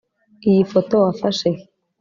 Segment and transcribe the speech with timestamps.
[0.49, 1.61] iyi foto wafashe he